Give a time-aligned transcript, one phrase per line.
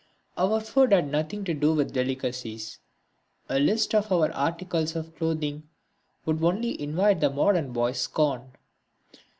[0.35, 2.79] Our food had nothing to do with delicacies.
[3.49, 5.69] A list of our articles of clothing
[6.25, 8.53] would only invite the modern boy's scorn.